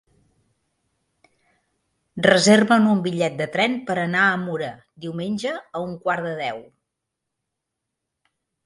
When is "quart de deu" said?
6.07-6.69